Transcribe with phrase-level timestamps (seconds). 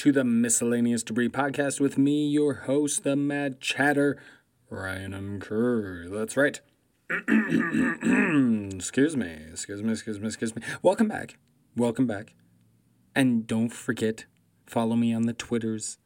[0.00, 4.16] to the Miscellaneous Debris Podcast with me, your host, the Mad Chatter,
[4.70, 5.40] Ryan M.
[5.40, 6.08] Kerr.
[6.08, 6.58] That's right.
[7.10, 10.62] excuse me, excuse me, excuse me, excuse me.
[10.80, 11.36] Welcome back.
[11.76, 12.32] Welcome back.
[13.14, 14.24] And don't forget,
[14.64, 15.98] follow me on the Twitters,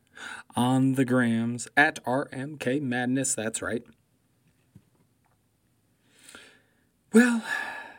[0.56, 3.36] on the Grams, at RMK Madness.
[3.36, 3.84] That's right.
[7.12, 7.44] Well,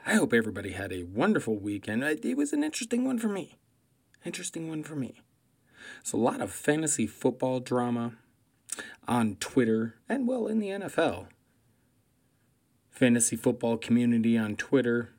[0.05, 2.03] I hope everybody had a wonderful weekend.
[2.03, 3.55] It was an interesting one for me.
[4.25, 5.21] Interesting one for me.
[6.05, 8.11] It's a lot of fantasy football drama
[9.07, 11.25] on Twitter and, well, in the NFL.
[12.91, 15.15] Fantasy football community on Twitter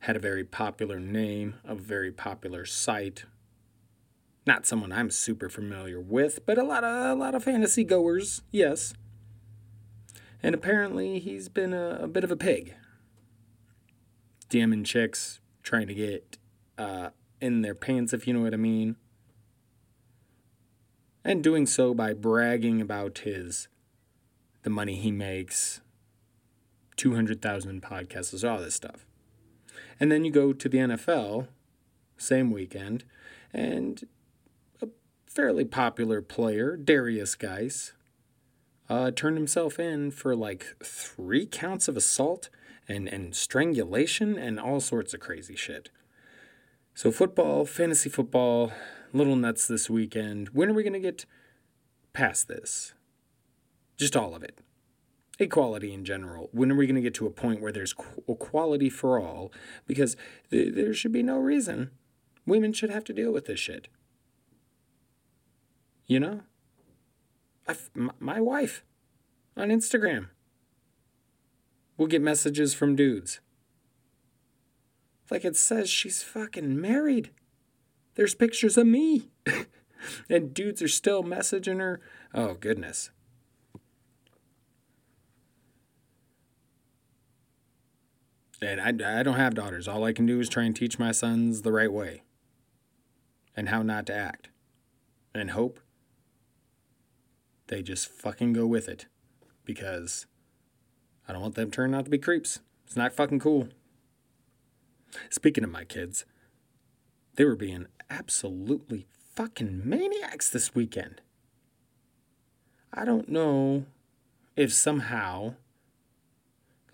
[0.00, 3.24] had a very popular name, a very popular site.
[4.44, 8.42] Not someone I'm super familiar with, but a lot of a lot of fantasy goers,
[8.50, 8.94] yes.
[10.42, 12.74] And apparently he's been a, a bit of a pig.
[14.50, 16.36] DMing chicks, trying to get
[16.76, 18.96] uh, in their pants, if you know what I mean.
[21.24, 23.68] And doing so by bragging about his
[24.62, 25.80] the money he makes,
[26.96, 29.06] 200,000 podcasts, all this stuff.
[30.00, 31.48] And then you go to the NFL,
[32.16, 33.04] same weekend,
[33.52, 34.06] and
[34.82, 34.88] a
[35.26, 37.92] fairly popular player, Derrius Guice,
[38.88, 42.48] uh, turned himself in for like three counts of assault
[42.88, 45.90] and, and strangulation and all sorts of crazy shit.
[46.94, 48.72] So, football, fantasy football,
[49.12, 50.50] little nuts this weekend.
[50.50, 51.26] When are we going to get
[52.12, 52.94] past this?
[53.96, 54.58] Just all of it.
[55.38, 56.48] Equality in general.
[56.52, 57.94] When are we going to get to a point where there's
[58.28, 59.52] equality for all?
[59.86, 60.16] Because
[60.50, 61.90] th- there should be no reason
[62.48, 63.88] women should have to deal with this shit.
[66.06, 66.40] You know?
[68.18, 68.82] my wife
[69.54, 70.28] on Instagram
[71.98, 73.40] will get messages from dudes.
[75.30, 77.30] Like it says she's fucking married.
[78.18, 79.30] There's pictures of me.
[80.28, 82.00] and dudes are still messaging her.
[82.34, 83.10] Oh, goodness.
[88.60, 89.86] And I, I don't have daughters.
[89.86, 92.24] All I can do is try and teach my sons the right way
[93.56, 94.48] and how not to act
[95.32, 95.78] and hope
[97.68, 99.06] they just fucking go with it
[99.64, 100.26] because
[101.28, 102.58] I don't want them turning out to be creeps.
[102.84, 103.68] It's not fucking cool.
[105.30, 106.24] Speaking of my kids,
[107.38, 109.06] they were being absolutely
[109.36, 111.20] fucking maniacs this weekend.
[112.92, 113.84] I don't know
[114.56, 115.54] if somehow,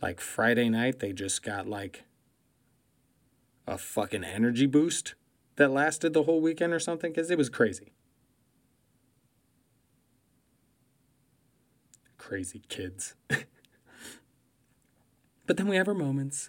[0.03, 2.05] like Friday night, they just got like
[3.67, 5.15] a fucking energy boost
[5.57, 7.95] that lasted the whole weekend or something, because it was crazy.
[12.19, 13.15] Crazy kids.
[15.47, 16.49] But then we have our moments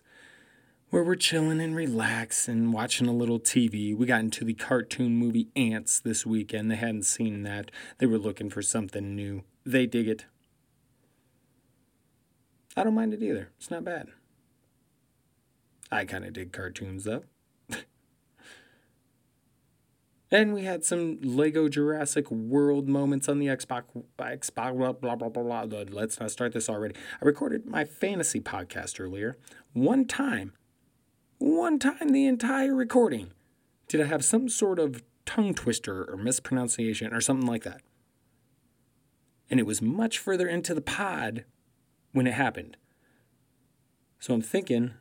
[0.95, 3.93] where we're chilling and relaxing, watching a little TV.
[3.93, 6.71] We got into the cartoon movie Antz this weekend.
[6.71, 7.69] They hadn't seen that.
[7.97, 9.43] They were looking for something new.
[9.65, 10.25] They dig it.
[12.77, 13.49] I don't mind it either.
[13.57, 14.07] It's not bad.
[15.91, 17.25] I kind of dig cartoons though.
[20.31, 23.83] And we had some Lego Jurassic World moments on the Xbox.
[24.17, 25.83] Xbox blah, blah, blah, blah, blah.
[25.89, 26.95] Let's not start this already.
[27.21, 29.37] I recorded my fantasy podcast earlier.
[29.73, 30.53] One time,
[31.45, 33.31] one time the entire recording,
[33.87, 37.81] did I have some sort of tongue twister or mispronunciation or something like that.
[39.51, 41.45] And it was much further into the pod
[42.13, 42.77] when it happened.
[44.19, 44.95] So I'm thinking,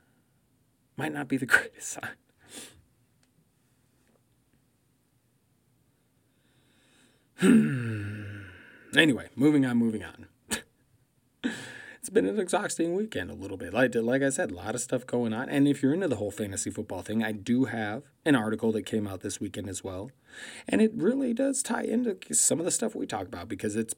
[0.98, 2.10] might not be the greatest sign.
[7.38, 8.42] Hmm.
[8.94, 10.26] anyway, moving on, moving on.
[12.14, 13.74] Been an exhausting weekend a little bit.
[13.74, 15.48] Like, like I said, a lot of stuff going on.
[15.48, 18.86] And if you're into the whole fantasy football thing, I do have an article that
[18.86, 20.10] came out this weekend as well.
[20.68, 23.94] And it really does tie into some of the stuff we talk about because it's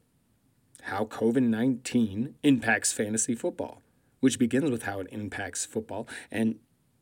[0.82, 3.82] how COVID 19 impacts fantasy football,
[4.20, 6.08] which begins with how it impacts football.
[6.30, 6.58] And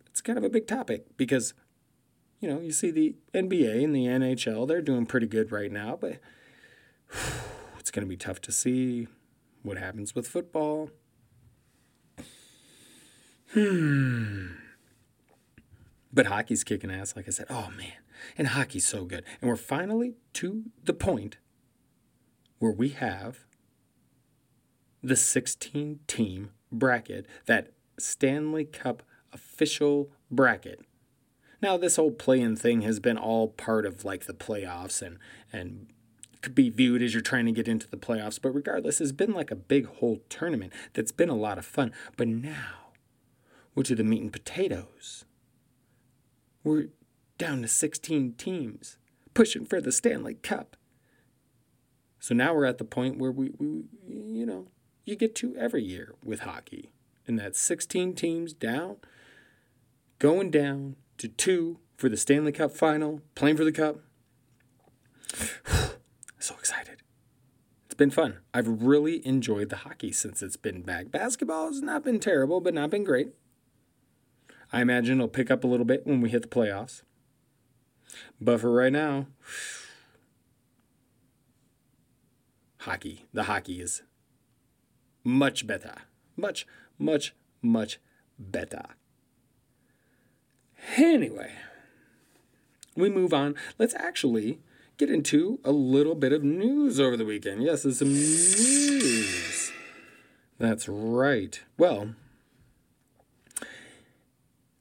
[0.06, 1.54] it's kind of a big topic because
[2.40, 5.96] you know, you see the NBA and the NHL, they're doing pretty good right now,
[5.98, 6.18] but
[7.78, 9.08] it's going to be tough to see
[9.62, 10.90] what happens with football.
[13.54, 14.46] Hmm.
[16.12, 17.46] But hockey's kicking ass, like I said.
[17.50, 17.92] Oh, man.
[18.38, 19.24] And hockey's so good.
[19.40, 21.38] And we're finally to the point
[22.58, 23.40] where we have
[25.02, 29.02] the 16 team bracket, that Stanley Cup
[29.32, 30.80] official bracket
[31.64, 35.18] now, this whole play-in thing has been all part of like the playoffs and
[35.50, 35.86] and
[36.42, 38.38] could be viewed as you're trying to get into the playoffs.
[38.38, 41.90] But regardless, it's been like a big whole tournament that's been a lot of fun.
[42.18, 42.83] But now,
[43.74, 45.24] we're the meat and potatoes.
[46.62, 46.88] we're
[47.36, 48.98] down to 16 teams
[49.34, 50.76] pushing for the Stanley Cup.
[52.20, 54.68] So now we're at the point where we, we you know,
[55.04, 56.92] you get to every year with hockey.
[57.26, 58.96] And that's 16 teams down,
[60.18, 63.98] going down to two for the Stanley Cup final, playing for the cup.
[66.38, 67.02] so excited.
[67.86, 68.38] It's been fun.
[68.52, 71.10] I've really enjoyed the hockey since it's been back.
[71.10, 73.28] Basketball has not been terrible, but not been great.
[74.74, 77.02] I imagine it'll pick up a little bit when we hit the playoffs.
[78.40, 79.28] But for right now,
[82.78, 84.02] hockey, the hockey is
[85.22, 85.94] much better.
[86.36, 86.66] Much,
[86.98, 88.00] much, much
[88.36, 88.82] better.
[90.96, 91.52] Anyway,
[92.96, 93.54] we move on.
[93.78, 94.58] Let's actually
[94.96, 97.62] get into a little bit of news over the weekend.
[97.62, 99.70] Yes, there's some news.
[100.58, 101.60] That's right.
[101.78, 102.16] Well,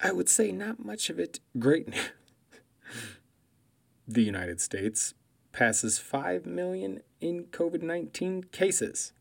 [0.04, 1.88] I would say not much of it great.
[4.08, 5.14] the United States
[5.54, 9.14] passes 5 million in COVID 19 cases.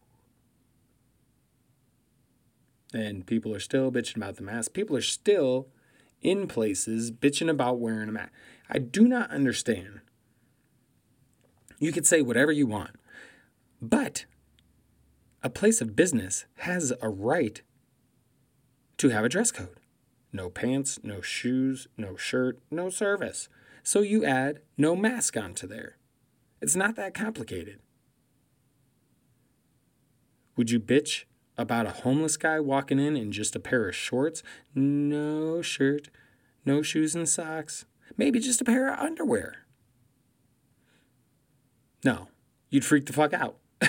[2.93, 4.73] And people are still bitching about the mask.
[4.73, 5.69] People are still
[6.21, 8.33] in places bitching about wearing a mask.
[8.69, 10.01] I do not understand.
[11.79, 12.97] You could say whatever you want,
[13.81, 14.25] but
[15.43, 17.63] a place of business has a right
[18.99, 19.79] to have a dress code.
[20.33, 23.49] No pants, no shoes, no shirt, no service.
[23.83, 25.97] So you add no mask onto there.
[26.61, 27.81] It's not that complicated.
[30.57, 31.25] Would you bitch
[31.57, 34.43] about a homeless guy walking in in just a pair of shorts,
[34.75, 36.09] no shirt,
[36.65, 37.85] no shoes and socks,
[38.17, 39.67] maybe just a pair of underwear.
[42.05, 42.29] No,
[42.71, 43.59] you'd freak the fuck out.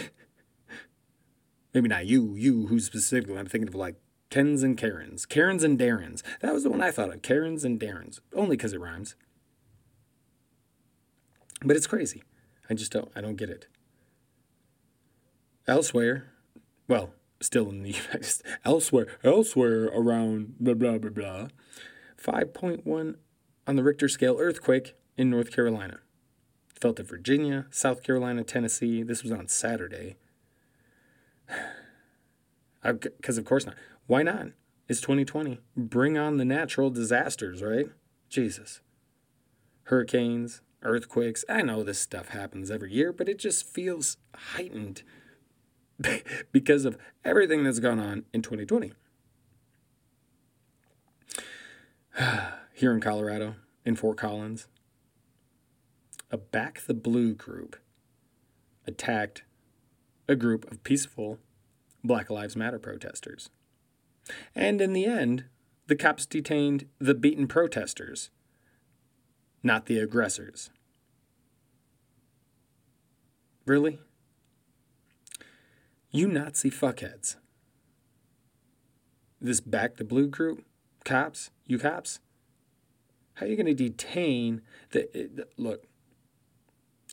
[1.73, 3.95] maybe not you, you who specifically, I'm thinking of like
[4.33, 6.23] Kens and Karens, Karens and Darrens.
[6.39, 9.13] That was the one I thought of, Karens and Darrens, only because it rhymes.
[11.63, 12.23] But it's crazy.
[12.67, 13.67] I just don't, I don't get it.
[15.67, 16.31] Elsewhere,
[16.87, 21.47] well, still in the States, elsewhere, elsewhere around blah, blah, blah, blah.
[22.19, 23.15] 5.1
[23.67, 25.99] on the Richter scale earthquake in North Carolina.
[26.81, 29.03] Felt in Virginia, South Carolina, Tennessee.
[29.03, 30.15] This was on Saturday.
[32.85, 33.75] Because, of course not.
[34.07, 34.47] Why not?
[34.87, 35.59] It's 2020.
[35.77, 37.87] Bring on the natural disasters, right?
[38.29, 38.81] Jesus.
[39.83, 41.45] Hurricanes, earthquakes.
[41.47, 45.03] I know this stuff happens every year, but it just feels heightened
[46.51, 48.91] because of everything that's gone on in 2020.
[52.73, 54.67] Here in Colorado, in Fort Collins,
[56.29, 57.77] a Back the Blue group
[58.85, 59.43] attacked
[60.27, 61.39] a group of peaceful
[62.03, 63.49] Black Lives Matter protesters.
[64.55, 65.45] And in the end,
[65.87, 68.29] the cops detained the beaten protesters,
[69.61, 70.69] not the aggressors.
[73.65, 73.99] Really?
[76.11, 77.37] You Nazi fuckheads.
[79.41, 80.63] This back the blue group,
[81.03, 82.19] cops, you cops.
[83.35, 84.61] How are you going to detain
[84.91, 85.47] the, eh, the.
[85.57, 85.85] Look,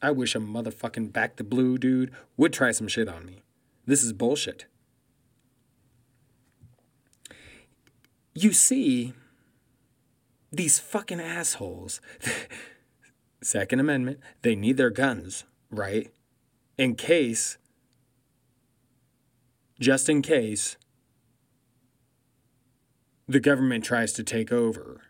[0.02, 3.42] I wish a motherfucking back the blue dude would try some shit on me.
[3.86, 4.66] This is bullshit.
[8.34, 9.12] You see,
[10.52, 12.00] these fucking assholes.
[13.42, 16.10] Second Amendment, they need their guns, right?
[16.76, 17.58] In case
[19.80, 20.76] just in case
[23.26, 25.00] the government tries to take over.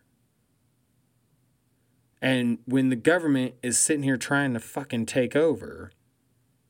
[2.23, 5.91] And when the government is sitting here trying to fucking take over,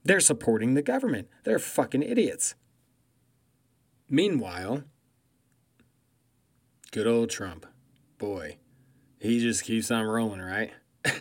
[0.04, 1.28] they're supporting the government.
[1.44, 2.54] They're fucking idiots.
[4.08, 4.84] Meanwhile,
[6.90, 7.66] good old Trump,
[8.18, 8.56] boy,
[9.18, 10.72] he just keeps on rolling, right?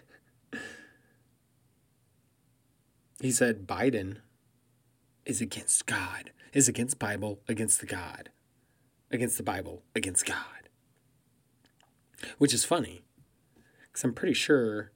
[3.21, 4.17] he said Biden
[5.25, 8.29] is against God is against Bible, against the God,
[9.11, 10.35] against the Bible, against God.
[12.37, 13.03] Which is funny,
[13.87, 14.91] because I'm pretty sure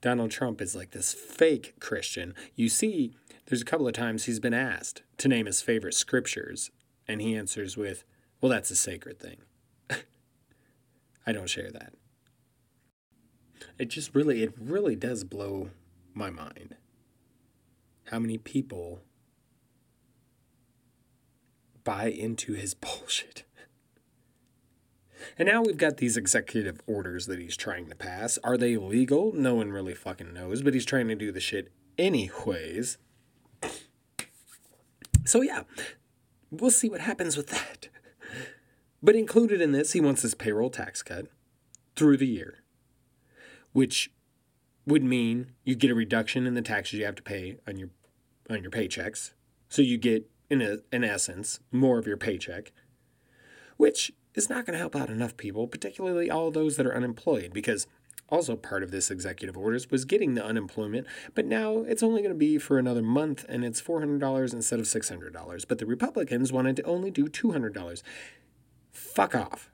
[0.00, 2.34] Donald Trump is like this fake Christian.
[2.54, 3.16] You see,
[3.46, 6.70] there's a couple of times he's been asked to name his favorite scriptures,
[7.08, 8.04] and he answers with,
[8.40, 9.38] Well, that's a sacred thing.
[11.26, 11.94] I don't share that.
[13.78, 15.70] It just really, it really does blow
[16.14, 16.76] my mind
[18.10, 19.00] how many people
[21.82, 23.44] buy into his bullshit.
[25.38, 28.38] And now we've got these executive orders that he's trying to pass.
[28.44, 29.32] Are they legal?
[29.32, 32.98] No one really fucking knows, but he's trying to do the shit anyways.
[35.24, 35.62] So yeah,
[36.50, 37.88] we'll see what happens with that.
[39.04, 41.26] But included in this, he wants his payroll tax cut.
[41.94, 42.64] through the year,
[43.72, 44.10] which
[44.86, 47.90] would mean you get a reduction in the taxes you have to pay on your
[48.48, 49.32] on your paychecks.
[49.68, 52.72] So you get in a, in essence more of your paycheck,
[53.76, 57.52] which is not going to help out enough people, particularly all those that are unemployed
[57.52, 57.86] because
[58.30, 62.34] also part of this executive orders was getting the unemployment, but now it's only going
[62.34, 65.68] to be for another month and it's $400 instead of $600.
[65.68, 68.02] But the Republicans wanted to only do $200.
[68.94, 69.70] Fuck off.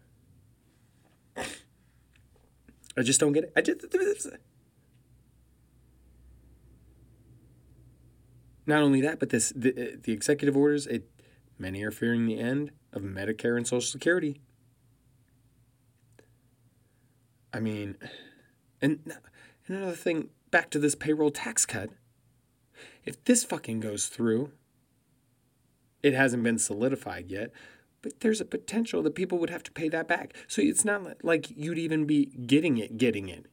[2.97, 3.53] I just don't get it.
[3.55, 3.87] I just
[8.67, 10.87] Not only that, but this the, uh, the executive orders.
[10.87, 11.09] It
[11.59, 14.41] many are fearing the end of Medicare and Social Security.
[17.53, 17.97] I mean,
[18.81, 19.01] and,
[19.67, 21.91] and another thing, back to this payroll tax cut.
[23.05, 24.53] If this fucking goes through,
[26.03, 27.51] it hasn't been solidified yet,
[28.03, 30.35] but there's a potential that people would have to pay that back.
[30.49, 33.47] So it's not like you'd even be getting it, getting it.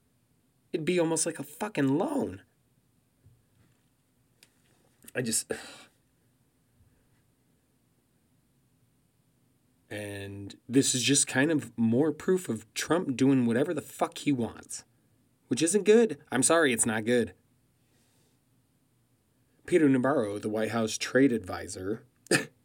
[0.71, 2.41] It'd be almost like a fucking loan.
[5.15, 5.51] I just.
[9.89, 14.33] And this is just kind of more proof of Trump doing whatever the fuck he
[14.33, 14.83] wants,
[15.47, 16.17] which isn't good.
[16.29, 17.31] I'm sorry, it's not good.
[19.65, 22.03] Peter Navarro, the White House trade advisor,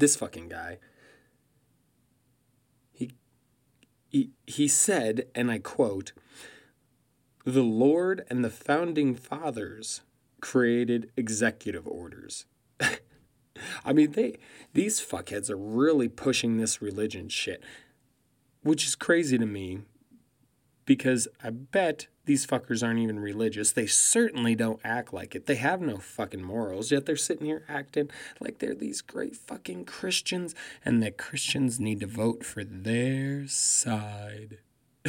[0.00, 0.78] this fucking guy,
[2.92, 3.12] he,
[4.08, 6.12] he, he said, and I quote,
[7.44, 10.02] the Lord and the founding fathers
[10.40, 12.46] created executive orders.
[13.84, 14.38] I mean, they
[14.72, 17.62] these fuckheads are really pushing this religion shit,
[18.62, 19.80] which is crazy to me
[20.84, 23.72] because I bet these fuckers aren't even religious.
[23.72, 25.46] They certainly don't act like it.
[25.46, 28.08] They have no fucking morals, yet they're sitting here acting
[28.38, 34.58] like they're these great fucking Christians and that Christians need to vote for their side.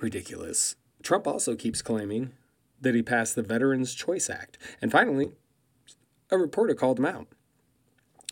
[0.00, 0.76] Ridiculous.
[1.02, 2.30] Trump also keeps claiming
[2.80, 4.56] that he passed the Veterans Choice Act.
[4.80, 5.32] And finally,
[6.30, 7.26] a reporter called him out.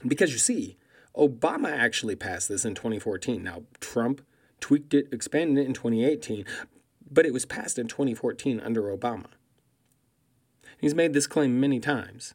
[0.07, 0.77] Because you see,
[1.17, 3.43] Obama actually passed this in 2014.
[3.43, 4.23] Now, Trump
[4.61, 6.45] tweaked it, expanded it in 2018,
[7.11, 9.27] but it was passed in 2014 under Obama.
[10.79, 12.35] He's made this claim many times.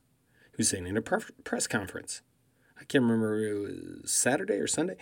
[0.51, 2.21] He was saying in a press conference.
[2.79, 3.59] I can't remember it
[4.01, 4.97] was Saturday or Sunday,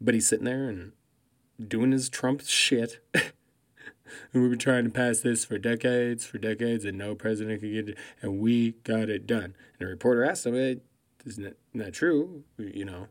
[0.00, 0.92] but he's sitting there and
[1.68, 3.00] doing his Trump shit.
[3.12, 3.32] and
[4.32, 7.88] we've been trying to pass this for decades, for decades, and no president could get
[7.90, 9.54] it, and we got it done.
[9.78, 10.80] And a reporter asked him,
[11.26, 12.44] "Isn't that, true?
[12.58, 13.08] You know,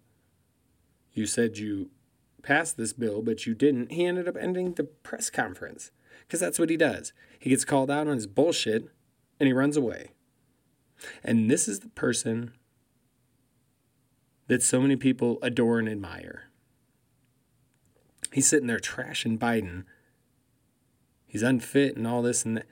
[1.14, 1.90] you said you
[2.42, 5.92] passed this bill, but you didn't." He ended up ending the press conference
[6.22, 7.14] because that's what he does.
[7.40, 8.90] He gets called out on his bullshit,
[9.40, 10.12] and he runs away.
[11.24, 12.54] And this is the person
[14.48, 16.50] that so many people adore and admire.
[18.32, 19.86] He's sitting there trashing Biden
[21.34, 22.68] he's unfit and all this and that.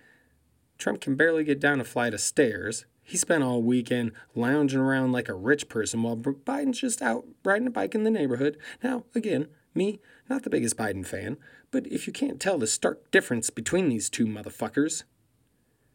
[0.78, 2.86] Trump can barely get down a flight of stairs.
[3.12, 7.68] He spent all weekend lounging around like a rich person while Biden's just out riding
[7.68, 8.58] a bike in the neighborhood.
[8.82, 10.00] Now, again, me,
[10.30, 11.36] not the biggest Biden fan,
[11.72, 15.04] but if you can't tell the stark difference between these two motherfuckers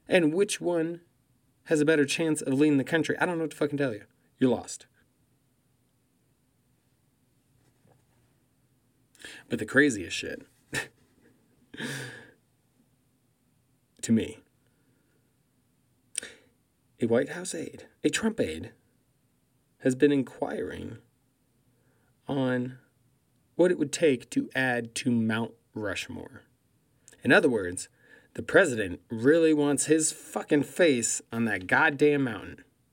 [0.07, 1.01] and which one
[1.65, 3.95] has a better chance of leading the country, I don't know what to fucking tell
[3.95, 4.05] you.
[4.39, 4.85] You're lost.
[9.49, 10.47] But the craziest shit
[14.03, 14.43] to me.
[17.01, 18.71] A White House aide, a Trump aide,
[19.81, 20.97] has been inquiring
[22.27, 22.79] on
[23.55, 26.43] what it would take to add to Mount Rushmore.
[27.23, 27.89] In other words,
[28.33, 32.65] the president really wants his fucking face on that goddamn mountain.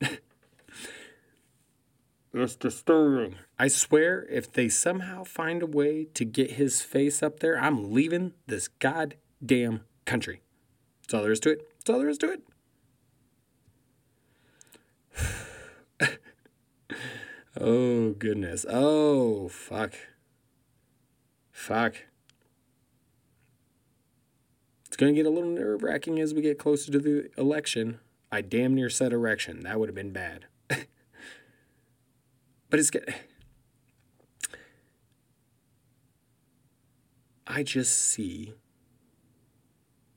[2.34, 3.36] it's disturbing.
[3.58, 7.92] I swear, if they somehow find a way to get his face up there, I'm
[7.92, 10.42] leaving this goddamn country.
[11.02, 11.70] That's all there is to it.
[11.78, 12.42] That's all there is to it.
[17.60, 18.66] Oh, goodness.
[18.68, 19.94] Oh, fuck.
[21.50, 21.96] Fuck.
[24.86, 27.98] It's going to get a little nerve wracking as we get closer to the election.
[28.30, 29.62] I damn near said erection.
[29.64, 30.46] That would have been bad.
[30.68, 30.86] but
[32.72, 33.14] it's good.
[37.46, 38.54] I just see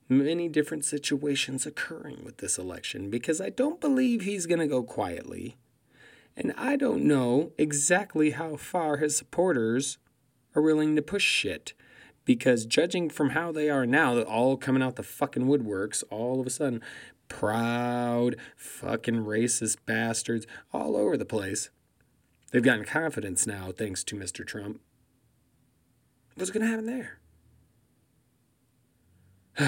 [0.10, 4.84] many different situations occurring with this election because I don't believe he's going to go
[4.84, 5.58] quietly.
[6.36, 9.98] And I don't know exactly how far his supporters
[10.56, 11.74] are willing to push shit.
[12.26, 16.40] Because judging from how they are now, they're all coming out the fucking woodworks all
[16.40, 16.82] of a sudden,
[17.30, 21.70] proud, fucking racist bastards all over the place.
[22.52, 24.46] They've gotten confidence now thanks to Mr.
[24.46, 24.82] Trump.
[26.36, 27.20] What's going to happen there?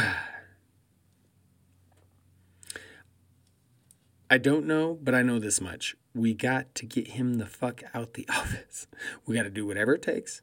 [4.29, 5.95] I don't know, but I know this much.
[6.13, 8.87] We got to get him the fuck out the office.
[9.25, 10.41] We got to do whatever it takes.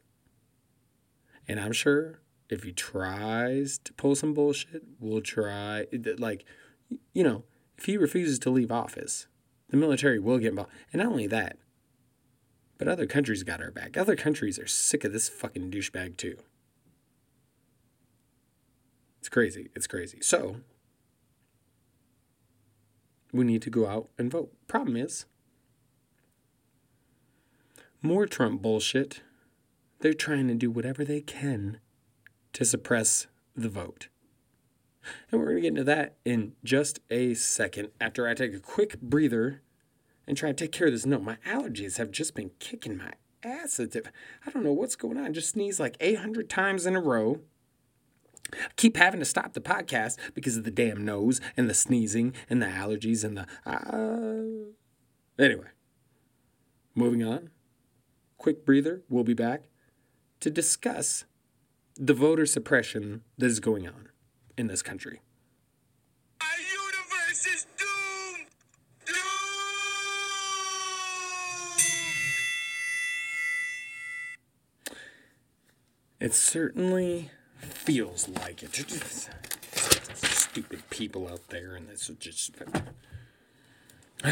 [1.47, 5.85] And I'm sure if he tries to pull some bullshit, we'll try.
[6.17, 6.43] Like,
[7.13, 7.43] you know,
[7.77, 9.27] if he refuses to leave office,
[9.69, 10.71] the military will get involved.
[10.91, 11.57] And not only that,
[12.77, 13.97] but other countries got our back.
[13.97, 16.37] Other countries are sick of this fucking douchebag too.
[19.27, 19.67] It's crazy.
[19.75, 20.19] It's crazy.
[20.21, 20.61] So,
[23.33, 24.53] we need to go out and vote.
[24.69, 25.25] Problem is,
[28.01, 29.23] more Trump bullshit.
[29.99, 31.81] They're trying to do whatever they can
[32.53, 34.07] to suppress the vote.
[35.29, 38.61] And we're going to get into that in just a second after I take a
[38.61, 39.61] quick breather
[40.25, 41.05] and try to take care of this.
[41.05, 43.11] No, my allergies have just been kicking my
[43.43, 43.77] ass.
[43.77, 45.25] I don't know what's going on.
[45.25, 47.41] I just sneeze like 800 times in a row.
[48.53, 52.33] I keep having to stop the podcast because of the damn nose and the sneezing
[52.49, 53.47] and the allergies and the.
[53.65, 54.71] Uh...
[55.41, 55.67] Anyway,
[56.95, 57.49] moving on.
[58.37, 59.01] Quick breather.
[59.09, 59.63] We'll be back
[60.39, 61.25] to discuss
[61.95, 64.09] the voter suppression that is going on
[64.57, 65.21] in this country.
[66.41, 68.47] Our universe is doomed!
[69.05, 69.17] Doomed!
[76.19, 78.75] It certainly feels like it.
[80.15, 82.51] Stupid people out there, and this is just.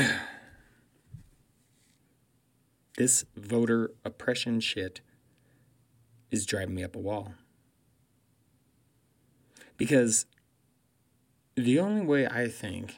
[2.97, 5.01] this voter oppression shit
[6.31, 7.33] is driving me up a wall.
[9.77, 10.25] Because
[11.55, 12.95] the only way I think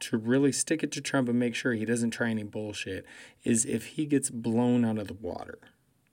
[0.00, 3.04] to really stick it to Trump and make sure he doesn't try any bullshit
[3.44, 5.58] is if he gets blown out of the water.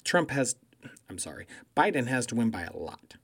[0.04, 0.56] Trump has,
[1.10, 3.16] I'm sorry, Biden has to win by a lot.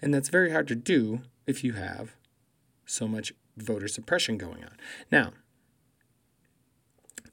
[0.00, 2.16] And that's very hard to do if you have
[2.86, 4.76] so much voter suppression going on.
[5.10, 5.32] Now,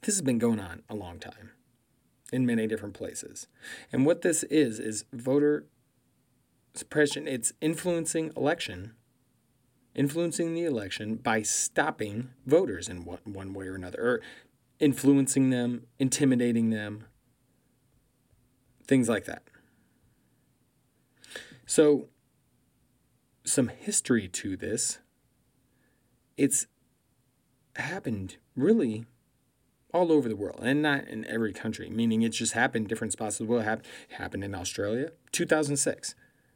[0.01, 1.51] this has been going on a long time
[2.32, 3.47] in many different places.
[3.91, 5.65] And what this is, is voter
[6.73, 8.93] suppression, it's influencing election,
[9.93, 14.21] influencing the election by stopping voters in one, one way or another, or
[14.80, 17.06] influencing them, intimidating them,
[18.88, 19.43] things like that.
[21.65, 22.10] So,
[23.45, 24.99] some history to this.
[26.38, 26.67] It's
[27.75, 29.05] happened really
[29.93, 33.39] all over the world and not in every country, meaning it's just happened different spots
[33.39, 33.65] of the world.
[33.65, 33.86] It
[34.17, 36.15] happened in Australia, 2006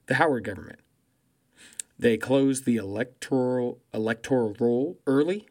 [0.09, 0.79] the Howard government.
[1.97, 5.47] They closed the electoral electoral roll early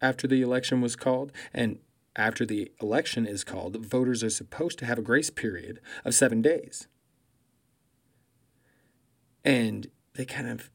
[0.00, 1.80] after the election was called and
[2.16, 6.42] after the election is called, voters are supposed to have a grace period of 7
[6.42, 6.88] days.
[9.44, 9.88] And
[10.20, 10.68] they kind of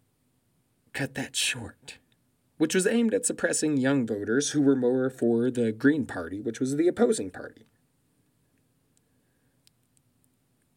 [0.92, 2.00] cut that short,
[2.58, 6.60] which was aimed at suppressing young voters who were more for the Green Party, which
[6.60, 7.68] was the opposing party.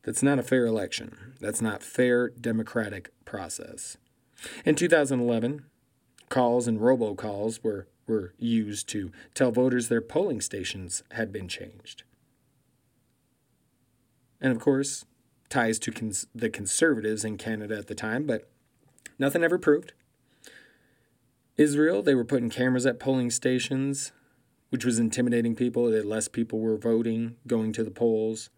[0.04, 1.32] That's not a fair election.
[1.40, 3.96] That's not fair democratic process.
[4.66, 5.64] In 2011,
[6.28, 12.02] calls and robocalls were, were used to tell voters their polling stations had been changed.
[14.42, 15.06] And of course,
[15.48, 18.50] ties to cons- the conservatives in Canada at the time, but
[19.18, 19.92] nothing ever proved.
[21.56, 24.12] Israel, they were putting cameras at polling stations,
[24.70, 28.50] which was intimidating people that less people were voting, going to the polls.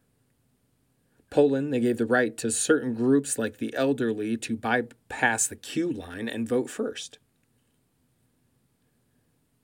[1.31, 5.91] Poland, they gave the right to certain groups like the elderly to bypass the queue
[5.91, 7.19] line and vote first.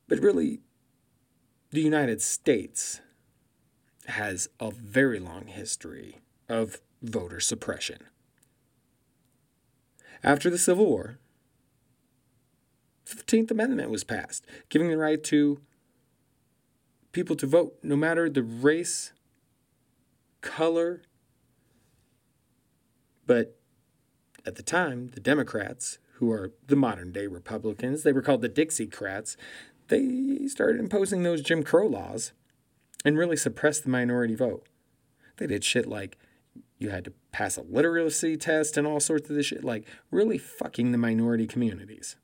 [0.09, 0.61] But really,
[1.71, 3.01] the United States
[4.07, 7.99] has a very long history of voter suppression.
[10.27, 11.19] After the Civil War,
[13.05, 15.61] the 15th Amendment was passed, giving the right to
[17.13, 19.13] people to vote no matter the race,
[20.41, 21.03] color,
[23.25, 23.57] but
[24.45, 28.49] at the time, the Democrats, who are the modern day Republicans, they were called the
[28.49, 29.37] Dixiecrats,
[29.87, 32.33] they started imposing those Jim Crow laws
[33.05, 34.67] and really suppressed the minority vote.
[35.37, 36.19] They did shit like
[36.79, 40.39] you had to pass a literacy test and all sorts of this shit, like really
[40.39, 42.17] fucking the minority communities.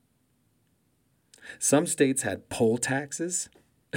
[1.59, 3.47] Some states had poll taxes.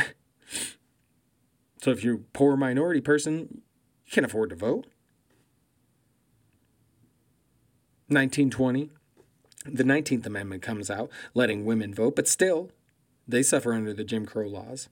[1.81, 3.63] so if you're a poor minority person,
[4.05, 4.85] you can't afford to vote.
[8.09, 8.91] 1920,
[9.65, 12.71] the 19th Amendment comes out, letting women vote, but still,
[13.27, 14.91] they suffer under the Jim Crow laws.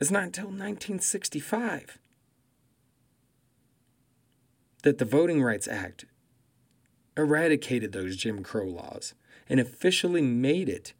[0.00, 2.00] It's not until 1965
[4.84, 6.04] that the Voting Rights Act
[7.16, 9.14] eradicated those Jim Crow laws
[9.48, 10.92] and officially made it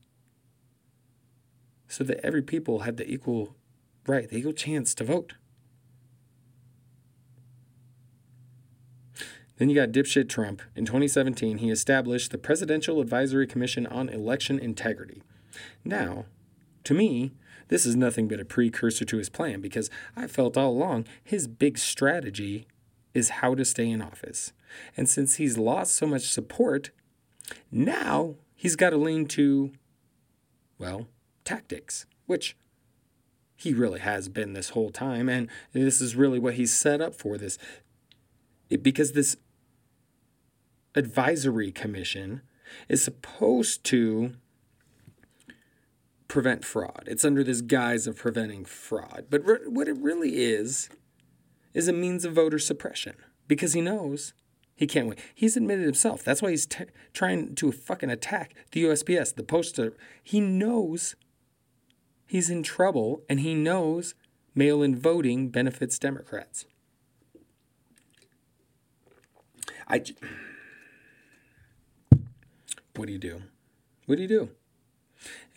[1.87, 3.55] so that every people had the equal
[4.07, 5.35] right, the equal chance to vote.
[9.59, 10.62] Then you got dipshit Trump.
[10.75, 15.23] In 2017, he established the Presidential Advisory Commission on Election Integrity.
[15.85, 16.25] Now,
[16.85, 17.35] to me,
[17.68, 21.47] this is nothing but a precursor to his plan because I felt all along his
[21.47, 22.66] big strategy
[23.14, 24.53] is how to stay in office.
[24.96, 26.90] And since he's lost so much support,
[27.70, 29.72] now he's got to lean to,
[30.79, 31.07] well,
[31.44, 32.57] tactics, which
[33.57, 35.29] he really has been this whole time.
[35.29, 37.57] And this is really what he's set up for this.
[38.68, 39.37] It, because this
[40.94, 42.42] advisory commission
[42.88, 44.33] is supposed to
[46.27, 47.05] prevent fraud.
[47.07, 49.27] It's under this guise of preventing fraud.
[49.31, 50.88] But re- what it really is,
[51.75, 54.33] is a means of voter suppression because he knows
[54.77, 55.19] he can't win.
[55.35, 56.25] He's admitted himself.
[56.25, 59.91] That's why he's t- trying to fucking attack the USPS, the postal.
[60.23, 61.15] He knows
[62.27, 64.15] he's in trouble and he knows
[64.55, 66.65] mail in voting benefits Democrats.
[69.87, 69.99] I.
[69.99, 70.15] J-
[72.97, 73.43] what do you do?
[74.07, 74.51] What do you do?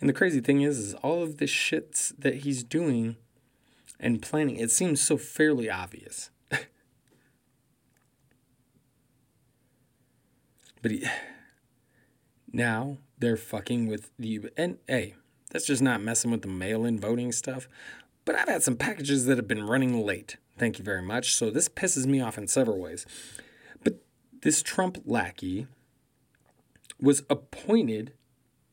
[0.00, 3.16] And the crazy thing is, is all of this shit that he's doing
[4.00, 6.30] and planning, it seems so fairly obvious.
[10.82, 11.06] but he,
[12.52, 15.14] now they're fucking with the and hey,
[15.50, 17.68] that's just not messing with the mail-in voting stuff.
[18.24, 20.36] But I've had some packages that have been running late.
[20.58, 21.34] Thank you very much.
[21.34, 23.06] So this pisses me off in several ways.
[23.82, 24.02] But
[24.42, 25.66] this Trump lackey
[27.00, 28.12] was appointed,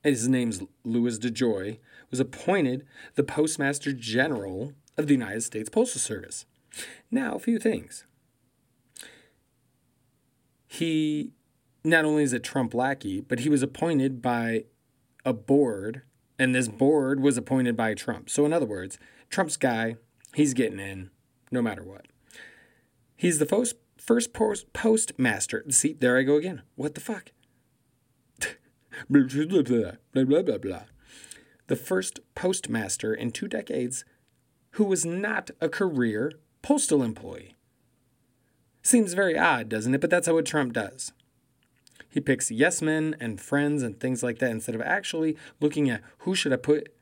[0.04, 1.80] his name's Louis DeJoy,
[2.12, 2.86] was appointed
[3.16, 6.46] the Postmaster General of the United States Postal Service.
[7.12, 8.06] Now, a few things.
[10.68, 11.32] He
[11.84, 14.66] not only is a Trump lackey, but he was appointed by
[15.24, 16.02] a board,
[16.38, 18.30] and this board was appointed by Trump.
[18.30, 18.98] So, in other words,
[19.30, 19.96] Trump's guy,
[20.34, 21.12] he's getting in
[21.52, 22.08] no matter what.
[23.16, 25.64] He's the first, first post, postmaster.
[25.70, 26.64] See, there I go again.
[26.76, 27.32] What the fuck?
[29.10, 30.84] blah, blah, blah, blah, blah, blah.
[31.68, 34.06] The first postmaster in two decades
[34.76, 37.56] who was not a career postal employee.
[38.82, 40.02] Seems very odd, doesn't it?
[40.02, 41.14] But that's how what Trump does.
[42.10, 46.02] He picks yes men and friends and things like that instead of actually looking at
[46.20, 46.94] who should I put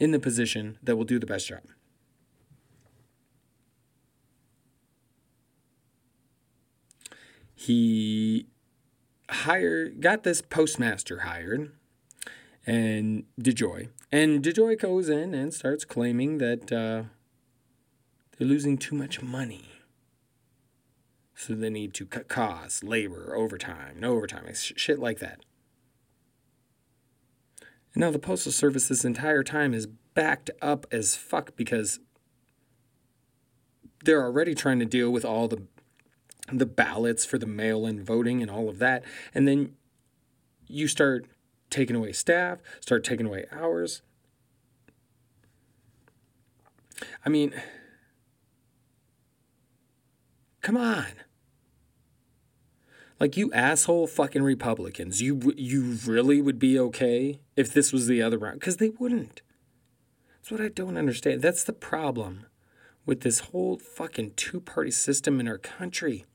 [0.00, 1.62] in the position that will do the best job.
[7.54, 8.46] He
[9.28, 11.72] hired got this postmaster hired
[12.68, 13.88] and DeJoy.
[14.12, 17.04] And DeJoy goes in and starts claiming that uh,
[18.36, 19.70] they're losing too much money.
[21.34, 25.40] So they need to cut costs, labor, overtime, no overtime, shit like that.
[27.94, 32.00] And now the Postal Service this entire time is backed up as fuck because
[34.04, 35.62] they're already trying to deal with all the
[36.50, 39.04] the ballots for the mail-in voting and all of that.
[39.34, 39.74] And then
[40.66, 41.26] you start
[41.70, 44.02] taking away staff, start taking away hours.
[47.24, 47.54] I mean,
[50.60, 51.06] come on.
[53.20, 58.22] Like you asshole fucking Republicans, you you really would be okay if this was the
[58.22, 59.42] other round cuz they wouldn't.
[60.36, 61.42] That's what I don't understand.
[61.42, 62.46] That's the problem
[63.04, 66.26] with this whole fucking two-party system in our country.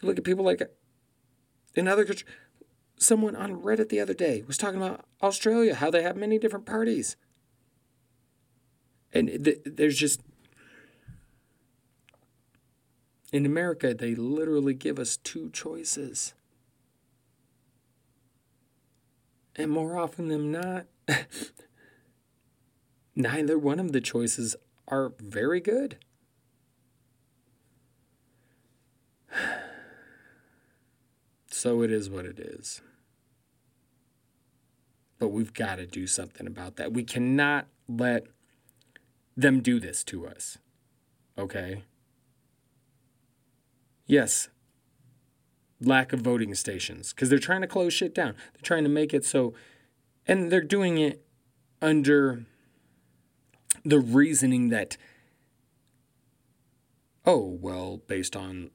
[0.00, 0.62] You look at people like
[1.74, 2.28] in other countries
[2.98, 6.66] someone on Reddit the other day was talking about Australia, how they have many different
[6.66, 7.16] parties.
[9.12, 10.20] And th- there's just.
[13.32, 16.34] In America, they literally give us two choices.
[19.56, 20.86] And more often than not,
[23.16, 24.56] neither one of the choices
[24.88, 25.98] are very good.
[31.54, 32.82] So it is what it is.
[35.20, 36.92] But we've got to do something about that.
[36.92, 38.24] We cannot let
[39.36, 40.58] them do this to us.
[41.38, 41.84] Okay?
[44.04, 44.48] Yes,
[45.80, 48.34] lack of voting stations because they're trying to close shit down.
[48.54, 49.54] They're trying to make it so,
[50.26, 51.24] and they're doing it
[51.80, 52.46] under
[53.84, 54.96] the reasoning that,
[57.24, 58.70] oh, well, based on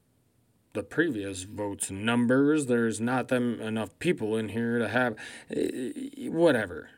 [0.74, 2.68] the previous votes numbers.
[2.68, 5.16] There's not them enough people in here to have
[5.56, 6.90] eh, whatever.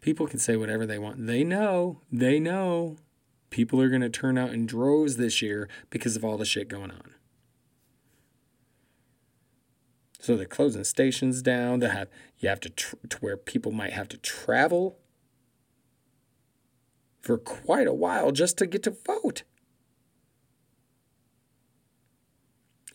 [0.00, 1.26] People can say whatever they want.
[1.26, 2.96] They know, they know
[3.50, 6.68] people are going to turn out in droves this year because of all the shit
[6.68, 7.14] going on.
[10.18, 11.80] So they're closing stations down.
[11.80, 14.98] They have you have to tr- to where people might have to travel
[17.20, 19.42] for quite a while just to get to vote.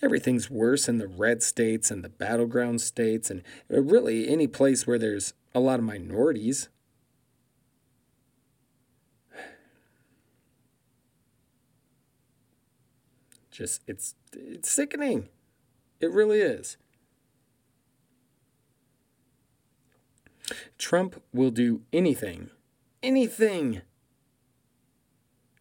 [0.01, 4.87] Everything's worse in the red states and the battleground states, and uh, really any place
[4.87, 6.69] where there's a lot of minorities.
[13.51, 15.27] Just it's it's sickening.
[15.99, 16.77] It really is.
[20.77, 22.49] Trump will do anything,
[23.03, 23.81] anything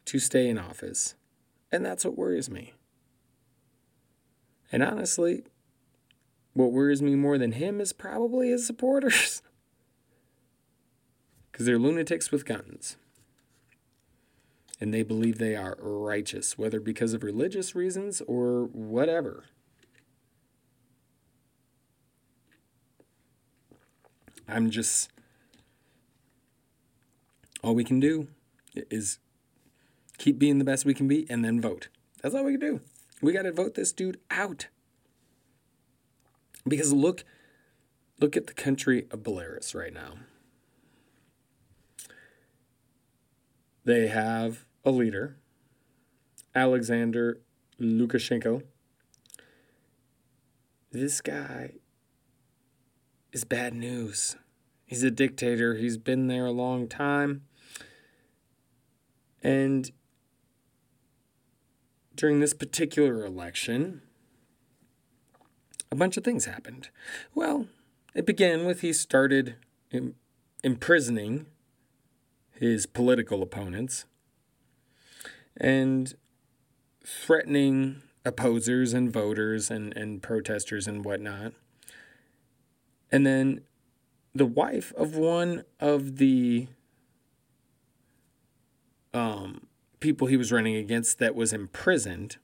[0.05, 1.17] to stay in office.
[1.71, 2.73] And that's what worries me.
[4.71, 5.45] And honestly,
[6.53, 9.43] what worries me more than him is probably his supporters.
[11.51, 12.97] Because they're lunatics with guns.
[14.81, 19.47] And they believe they are righteous, whether because of religious reasons or whatever.
[24.47, 25.11] I'm just.
[27.61, 28.29] All we can do
[28.89, 29.19] is
[30.17, 31.89] keep being the best we can be and then vote.
[32.23, 32.81] That's all we can do.
[33.21, 34.69] We got to vote this dude out.
[36.67, 37.25] Because look
[38.21, 40.15] look at the country of Belarus right now.
[43.85, 45.37] They have a leader,
[46.55, 47.41] Alexander
[47.81, 48.65] Lukashenko.
[50.91, 51.75] This guy
[53.33, 54.37] is bad news.
[54.85, 55.75] He's a dictator.
[55.75, 57.43] He's been there a long time.
[59.43, 59.91] And
[62.19, 64.03] during this particular election,
[65.91, 66.89] a bunch of things happened.
[67.33, 67.69] Well,
[68.13, 69.55] it began with he started
[70.65, 71.47] imprisoning
[72.51, 74.05] his political opponents
[75.57, 76.13] and
[77.07, 81.53] threatening opposers and voters and, and protesters and whatnot.
[83.13, 83.61] And then
[84.35, 86.67] the wife of one of the
[89.15, 89.68] um,
[90.01, 92.37] people he was running against that was imprisoned,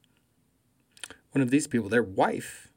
[1.33, 2.69] one of these people, their wife,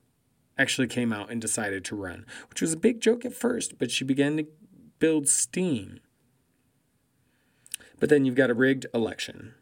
[0.57, 3.91] actually came out and decided to run, which was a big joke at first, but
[3.91, 4.47] she began to
[4.99, 5.99] build steam.
[7.99, 9.53] But then you've got a rigged election.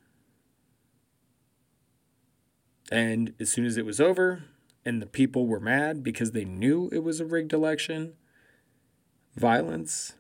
[2.92, 4.44] And as soon as it was over,
[4.86, 8.14] and the people were mad because they knew it was a rigged election,
[9.36, 10.14] violence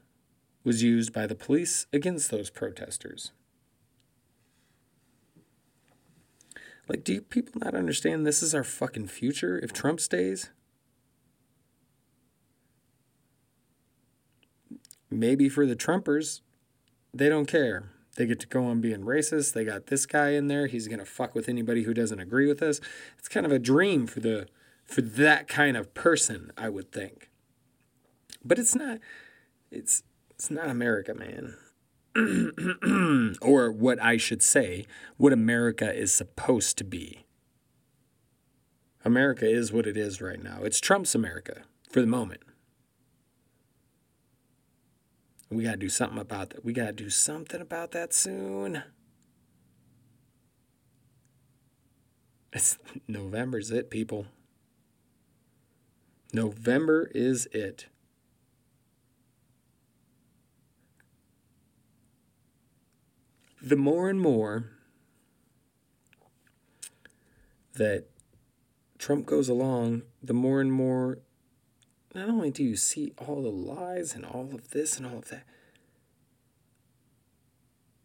[0.64, 3.32] was used by the police against those protesters.
[6.88, 10.52] Like, do people not understand this is our fucking future if Trump stays?
[15.10, 16.42] Maybe for the Trumpers,
[17.14, 17.92] they don't care.
[18.16, 19.54] They get to go on being racist.
[19.54, 20.68] They got this guy in there.
[20.68, 22.80] He's gonna fuck with anybody who doesn't agree with us.
[23.18, 24.48] It's kind of a dream for the
[24.84, 27.30] for that kind of person, I would think.
[28.44, 29.00] But it's not.
[29.72, 31.56] It's it's not America, man.
[33.42, 34.86] or what I should say,
[35.18, 37.26] what America is supposed to be.
[39.04, 40.60] America is what it is right now.
[40.64, 42.42] It's Trump's America for the moment.
[45.50, 46.66] We got to do something about that.
[46.66, 48.84] We got to do something about that soon.
[52.52, 54.26] It's November's it, people.
[56.34, 57.86] November is it.
[63.66, 64.70] The more and more
[67.74, 68.06] that
[69.00, 71.18] Trump goes along, the more and more,
[72.14, 75.30] not only do you see all the lies and all of this and all of
[75.30, 75.46] that,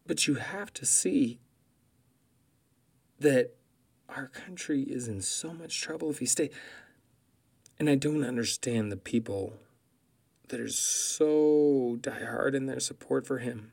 [0.06, 1.38] but you have to see
[3.18, 3.54] that
[4.08, 6.50] our country is in so much trouble if he stays.
[7.78, 9.58] And I don't understand the people
[10.48, 13.72] that are so diehard in their support for him.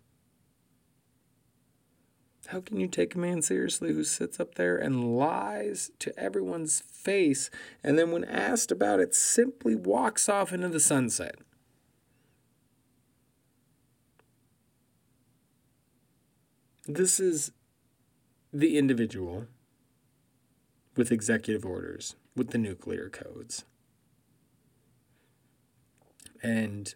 [2.47, 6.79] How can you take a man seriously who sits up there and lies to everyone's
[6.79, 7.49] face
[7.83, 11.35] and then, when asked about it, simply walks off into the sunset?
[16.85, 17.51] This is
[18.53, 19.47] the individual
[20.95, 23.65] with executive orders, with the nuclear codes.
[26.41, 26.95] And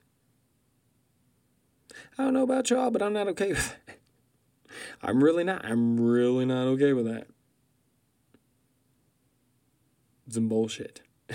[2.18, 4.01] I don't know about y'all, but I'm not okay with it.
[5.02, 5.66] I'm really not.
[5.66, 7.28] I'm really not okay with that.
[10.30, 11.02] Some bullshit.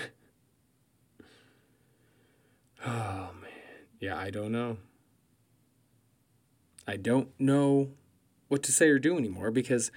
[2.86, 3.50] oh man.
[4.00, 4.78] Yeah, I don't know.
[6.86, 7.90] I don't know
[8.48, 9.90] what to say or do anymore because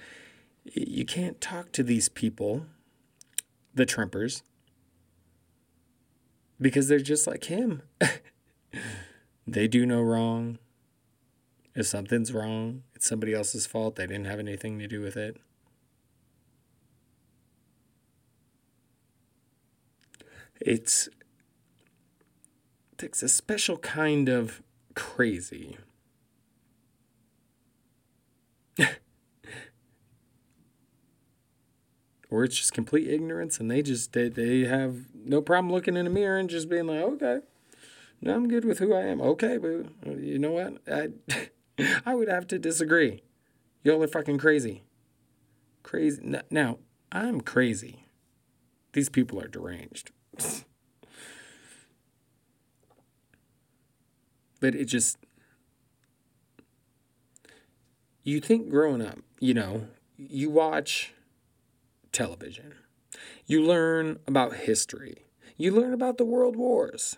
[0.64, 2.66] you can't talk to these people,
[3.74, 4.42] the Trumpers,
[6.60, 7.82] because they're just like him.
[9.46, 10.58] they do no wrong.
[11.74, 13.96] If something's wrong, it's somebody else's fault.
[13.96, 15.38] They didn't have anything to do with it.
[20.60, 21.08] It's
[23.02, 24.60] it's a special kind of
[24.94, 25.78] crazy.
[32.30, 36.06] or it's just complete ignorance and they just they, they have no problem looking in
[36.06, 37.40] a mirror and just being like okay
[38.26, 41.08] i'm good with who i am okay but uh, you know what i
[42.06, 43.22] i would have to disagree
[43.82, 44.82] y'all are fucking crazy
[45.82, 46.78] crazy now
[47.12, 48.04] i'm crazy
[48.92, 50.10] these people are deranged
[54.60, 55.16] but it just
[58.22, 59.86] you think growing up you know
[60.28, 61.14] you watch
[62.12, 62.74] television.
[63.46, 65.26] You learn about history.
[65.56, 67.16] You learn about the world wars.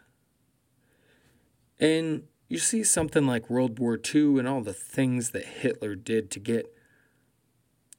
[1.78, 6.30] And you see something like World War II and all the things that Hitler did
[6.32, 6.76] to get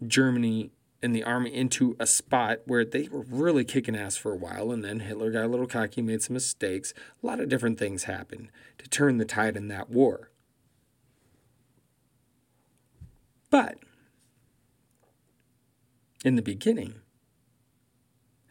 [0.06, 0.70] Germany
[1.02, 4.72] and the army into a spot where they were really kicking ass for a while,
[4.72, 6.94] and then Hitler got a little cocky, made some mistakes.
[7.24, 10.30] A lot of different things happened to turn the tide in that war.
[13.50, 13.80] But
[16.24, 17.02] in the beginning,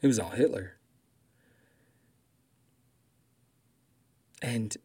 [0.01, 0.79] it was all Hitler.
[4.43, 4.77] And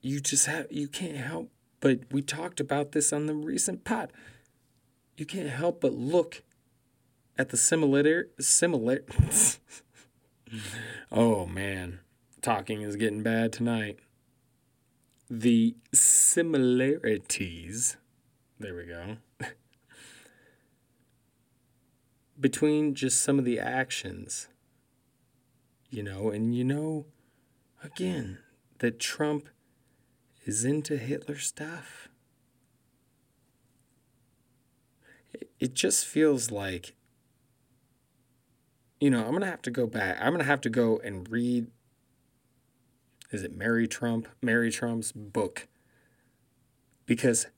[0.00, 4.10] you just have you can't help but we talked about this on the recent pod.
[5.16, 6.42] You can't help but look
[7.36, 9.00] at the similar similar
[11.12, 12.00] Oh man,
[12.42, 14.00] talking is getting bad tonight.
[15.30, 17.96] The similarities.
[18.58, 19.18] There we go
[22.40, 24.48] between just some of the actions,
[25.90, 27.04] you know, and you know,
[27.82, 28.38] again,
[28.78, 29.50] that Trump
[30.48, 32.08] is into Hitler stuff.
[35.60, 36.94] It just feels like,
[38.98, 40.16] you know, I'm going to have to go back.
[40.18, 41.66] I'm going to have to go and read,
[43.30, 44.26] is it Mary Trump?
[44.40, 45.68] Mary Trump's book.
[47.04, 47.48] Because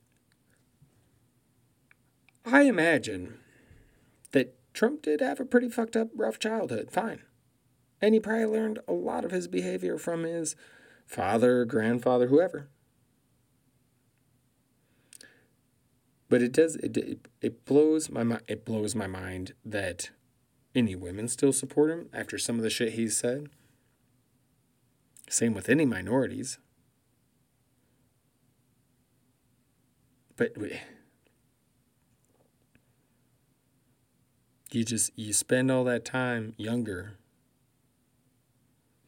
[2.44, 3.38] I imagine
[4.32, 7.22] that Trump did have a pretty fucked up, rough childhood, fine.
[8.02, 10.56] And he probably learned a lot of his behavior from his
[11.06, 12.68] father, grandfather, whoever.
[16.30, 16.96] But it does it,
[17.42, 20.10] it, blows my mind it blows my mind that
[20.74, 23.48] any women still support him after some of the shit he's said.
[25.28, 26.58] Same with any minorities.
[30.36, 30.80] But we,
[34.70, 37.18] you just you spend all that time younger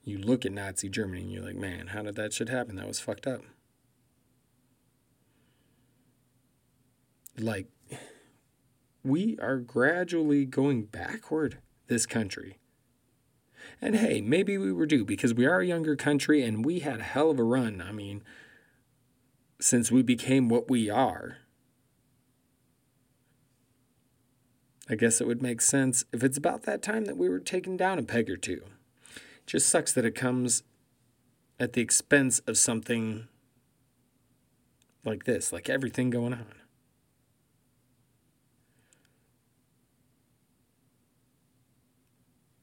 [0.04, 2.87] you look at nazi germany and you're like man how did that shit happen that
[2.87, 3.42] was fucked up
[7.38, 7.66] like
[9.05, 12.59] we are gradually going backward this country
[13.80, 17.01] and hey maybe we were due because we are a younger country and we had
[17.01, 18.22] a hell of a run i mean
[19.61, 21.39] since we became what we are
[24.93, 27.76] I guess it would make sense if it's about that time that we were taken
[27.76, 28.62] down a peg or two.
[29.14, 30.64] It just sucks that it comes
[31.59, 33.28] at the expense of something
[35.05, 36.61] like this, like everything going on.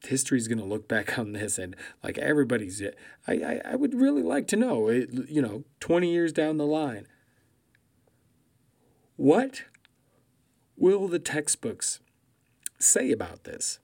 [0.03, 2.81] History's going to look back on this and like everybody's
[3.27, 6.65] I, I, I would really like to know, it, you know, 20 years down the
[6.65, 7.07] line,
[9.15, 9.63] what
[10.77, 11.99] will the textbooks
[12.79, 13.79] say about this?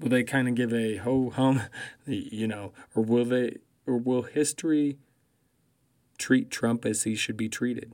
[0.00, 1.62] Will they kind of give a ho hum,
[2.06, 4.98] you know, or will they, or will history
[6.18, 7.92] treat Trump as he should be treated?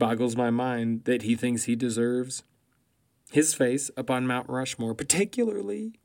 [0.00, 2.42] Boggles my mind that he thinks he deserves
[3.30, 6.00] his face up on Mount Rushmore, particularly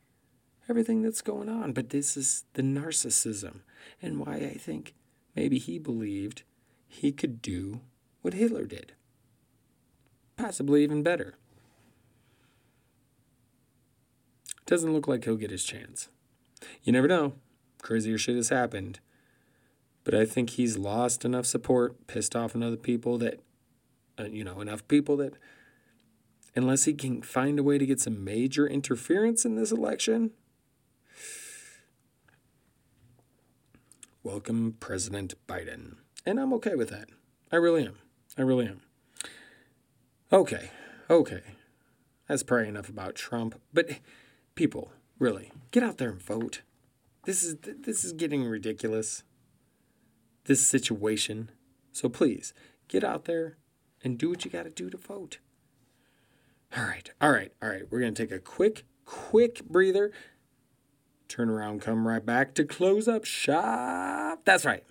[0.70, 1.72] everything that's going on.
[1.72, 3.62] But this is the narcissism
[4.02, 4.94] and why I think
[5.36, 6.44] maybe he believed
[6.88, 7.80] he could do
[8.22, 8.92] what Hitler did.
[10.36, 11.36] Possibly even better.
[14.66, 16.10] Doesn't look like he'll get his chance.
[16.84, 17.34] You never know.
[17.82, 19.00] Crazier shit has happened.
[20.04, 23.40] But I think he's lost enough support, pissed off enough people that,
[24.20, 25.34] uh, you know, enough people that
[26.56, 30.32] unless he can find a way to get some major interference in this election,
[34.24, 35.98] welcome President Biden.
[36.26, 37.10] And I'm okay with that.
[37.52, 37.98] I really am.
[38.38, 38.82] I really am.
[40.32, 40.72] Okay,
[41.10, 41.42] okay.
[42.28, 43.62] That's probably enough about Trump.
[43.72, 44.00] But
[44.56, 46.62] people, really, get out there and vote.
[47.26, 49.24] This is this is getting ridiculous.
[50.46, 51.52] This situation.
[51.92, 52.54] So please,
[52.88, 53.58] get out there
[54.06, 55.40] and do what you got to do to vote.
[56.78, 57.10] All right.
[57.20, 57.52] All right.
[57.62, 57.84] All right.
[57.90, 60.12] We're going to take a quick quick breather.
[61.28, 64.42] Turn around, come right back to close up shop.
[64.46, 64.84] That's right.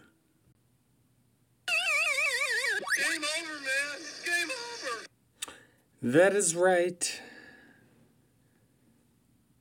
[2.97, 4.01] Game over, man.
[4.25, 5.07] Game over.
[6.03, 7.21] That is right.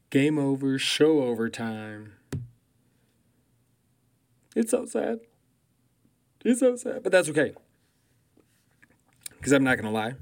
[0.09, 2.13] Game over, show over time.
[4.55, 5.19] It's so sad.
[6.43, 7.53] It's so sad, but that's okay.
[9.43, 10.13] Because I'm not going to lie.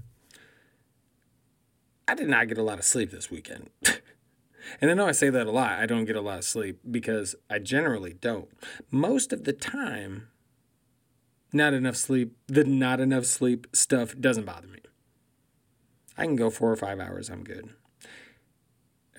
[2.08, 3.70] I did not get a lot of sleep this weekend.
[4.82, 5.74] and I know I say that a lot.
[5.74, 8.50] I don't get a lot of sleep because I generally don't.
[8.90, 10.30] Most of the time,
[11.54, 14.80] not enough sleep, the not enough sleep stuff doesn't bother me.
[16.18, 17.70] I can go four or five hours, I'm good.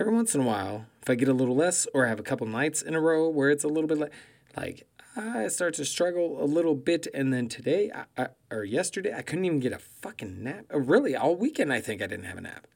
[0.01, 2.25] Every once in a while, if I get a little less or I have a
[2.25, 4.13] couple nights in a row where it's a little bit like,
[4.57, 4.85] like
[5.15, 9.23] I start to struggle a little bit, and then today I, I, or yesterday I
[9.23, 10.67] couldn't even get a fucking nap.
[10.73, 12.67] Uh, Really, all weekend I think I didn't have a nap.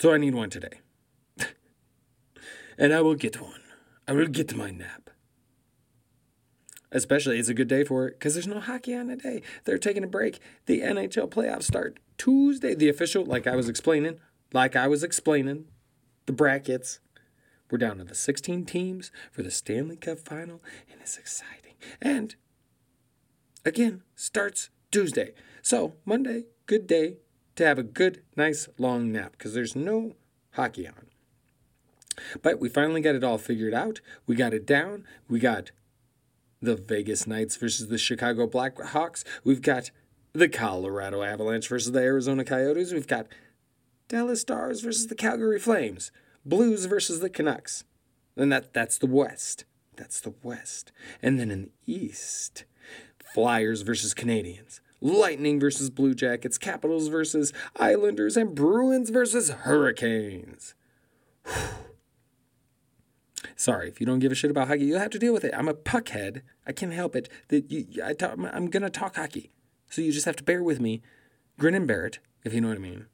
[0.00, 0.80] So I need one today,
[2.78, 3.60] and I will get one.
[4.06, 5.10] I will get my nap.
[6.90, 9.42] Especially, it's a good day for it because there's no hockey on today.
[9.64, 10.40] They're taking a break.
[10.66, 12.74] The NHL playoffs start Tuesday.
[12.74, 14.18] The official, like I was explaining,
[14.52, 15.66] like I was explaining,
[16.26, 17.00] the brackets.
[17.70, 21.74] We're down to the 16 teams for the Stanley Cup final, and it's exciting.
[22.00, 22.34] And
[23.64, 25.32] again, starts Tuesday.
[25.60, 27.18] So, Monday, good day
[27.56, 30.14] to have a good, nice, long nap because there's no
[30.52, 31.08] hockey on.
[32.42, 34.00] But we finally got it all figured out.
[34.26, 35.04] We got it down.
[35.28, 35.70] We got
[36.60, 39.24] the Vegas Knights versus the Chicago Blackhawks.
[39.44, 39.90] We've got
[40.32, 42.92] the Colorado Avalanche versus the Arizona Coyotes.
[42.92, 43.26] We've got
[44.08, 46.10] Dallas Stars versus the Calgary Flames.
[46.44, 47.84] Blues versus the Canucks.
[48.36, 49.64] And that that's the West.
[49.96, 50.92] That's the West.
[51.20, 52.64] And then in the East,
[53.34, 54.80] Flyers versus Canadiens.
[55.00, 60.74] Lightning versus Blue Jackets, Capitals versus Islanders, and Bruins versus Hurricanes.
[63.56, 65.54] Sorry, if you don't give a shit about hockey, you'll have to deal with it.
[65.56, 66.42] I'm a puckhead.
[66.66, 67.28] I can't help it.
[67.48, 69.50] That you, I talk, I'm gonna talk hockey,
[69.88, 71.02] so you just have to bear with me,
[71.58, 73.06] grin and bear it, if you know what I mean.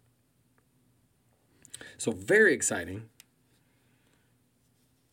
[1.98, 3.10] So very exciting.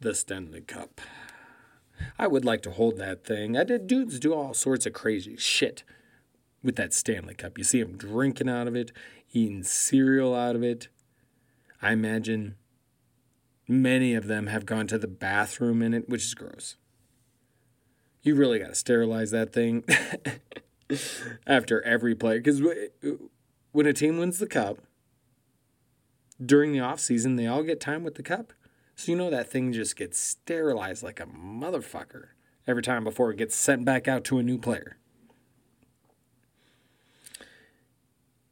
[0.02, 1.00] The Stanley Cup.
[2.18, 3.56] I would like to hold that thing.
[3.56, 5.84] I did dudes do all sorts of crazy shit
[6.64, 7.60] with that Stanley Cup.
[7.60, 8.92] You see them drinking out of it,
[9.32, 10.88] eating cereal out of it.
[11.84, 12.56] I imagine
[13.68, 16.78] many of them have gone to the bathroom in it, which is gross.
[18.24, 19.84] You really got to sterilize that thing
[21.46, 22.40] after every play.
[22.40, 22.60] Because
[23.72, 24.80] when a team wins the cup,
[26.44, 28.54] during the off season, they all get time with the cup.
[28.96, 32.28] So you know that thing just gets sterilized like a motherfucker
[32.68, 34.98] every time before it gets sent back out to a new player.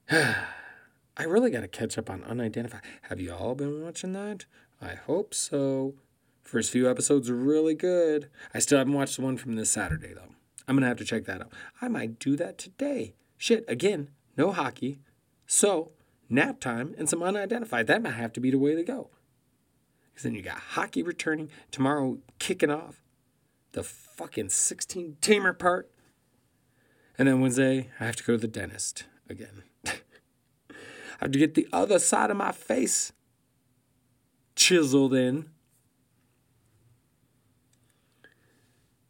[0.11, 2.81] I really got to catch up on Unidentified.
[3.03, 4.45] Have you all been watching that?
[4.81, 5.95] I hope so.
[6.41, 8.29] First few episodes are really good.
[8.53, 10.33] I still haven't watched the one from this Saturday, though.
[10.67, 11.51] I'm going to have to check that out.
[11.81, 13.13] I might do that today.
[13.37, 14.99] Shit, again, no hockey.
[15.45, 15.91] So,
[16.29, 17.87] nap time and some unidentified.
[17.87, 19.09] That might have to be the way to go.
[20.19, 23.01] Because then you got hockey returning tomorrow, kicking off
[23.71, 25.89] the fucking 16 teamer part.
[27.17, 29.63] And then Wednesday, I have to go to the dentist again.
[29.85, 29.93] I
[31.21, 33.13] have to get the other side of my face
[34.57, 35.51] chiseled in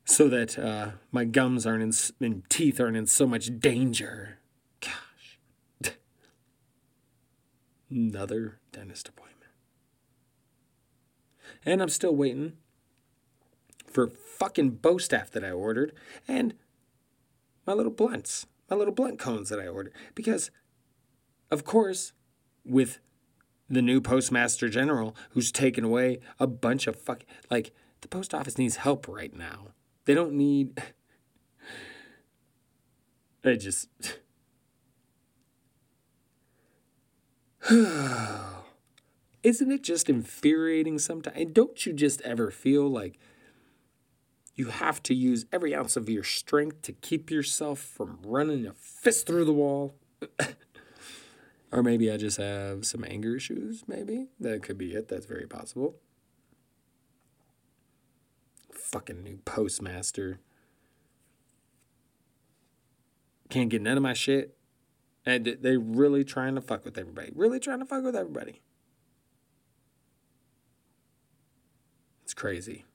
[0.06, 4.38] so that uh, my gums aren't in, and teeth aren't in so much danger.
[4.80, 5.40] Gosh.
[7.90, 9.39] Another dentist appointment.
[11.66, 12.54] And I'm still waiting
[13.88, 15.94] for fucking bow staff that I ordered
[16.28, 16.54] and
[17.66, 19.94] my little blunts, my little blunt cones that I ordered.
[20.16, 20.52] Because,
[21.52, 22.14] of course,
[22.66, 23.00] with
[23.70, 27.72] the new postmaster general who's taken away a bunch of fuck like
[28.02, 29.68] the post office needs help right now.
[30.06, 30.82] They don't need
[33.44, 33.90] I just
[39.44, 41.38] Isn't it just infuriating sometimes?
[41.38, 43.18] And don't you just ever feel like
[44.56, 48.74] you have to use every ounce of your strength to keep yourself from running a
[48.74, 49.96] fist through the wall?
[51.72, 54.28] Or maybe I just have some anger issues, maybe.
[54.40, 55.08] That could be it.
[55.08, 55.96] That's very possible.
[58.74, 60.40] fucking new postmaster.
[63.50, 64.58] Can't get none of my shit.
[65.26, 67.32] And they really trying to fuck with everybody.
[67.36, 68.62] Really trying to fuck with everybody.
[72.30, 72.86] It's crazy.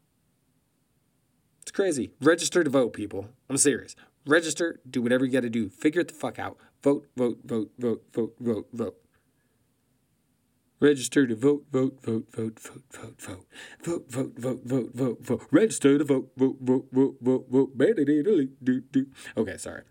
[1.63, 2.13] It's crazy.
[2.21, 3.31] Register to vote, people.
[3.51, 3.97] I'm serious.
[4.25, 5.69] Register, do whatever you got to do.
[5.69, 6.57] Figure it the fuck out.
[6.85, 8.95] Vote, vote, vote, vote, vote, vote, vote.
[10.79, 13.47] Register to vote, vote, vote, vote, vote, vote, vote,
[13.83, 15.49] vote, vote, vote, vote, vote, vote.
[15.51, 19.09] Register to vote, vote, vote, vote, vote, vote.
[19.37, 19.83] Okay, sorry.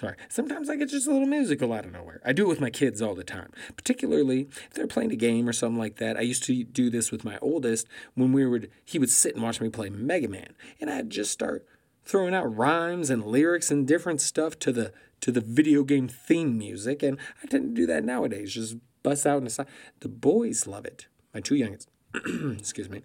[0.00, 0.16] Sorry.
[0.30, 2.22] Sometimes I get just a little musical out of nowhere.
[2.24, 5.46] I do it with my kids all the time, particularly if they're playing a game
[5.46, 6.16] or something like that.
[6.16, 9.44] I used to do this with my oldest when we would he would sit and
[9.44, 11.66] watch me play Mega Man, and I'd just start
[12.02, 16.56] throwing out rhymes and lyrics and different stuff to the to the video game theme
[16.56, 18.54] music, and I tend to do that nowadays.
[18.54, 19.66] Just bust out in the.
[19.98, 21.08] The boys love it.
[21.34, 21.90] My two youngest,
[22.58, 23.02] excuse me,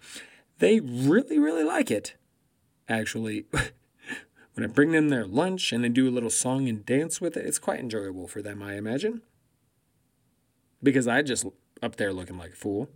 [0.59, 2.15] they really really like it.
[2.87, 3.47] Actually.
[4.55, 7.35] When I bring them their lunch and I do a little song and dance with
[7.35, 9.21] it, it's quite enjoyable for them, I imagine.
[10.81, 11.45] Because I just
[11.83, 12.89] up there looking like a fool.